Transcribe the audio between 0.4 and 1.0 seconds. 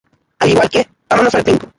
igual que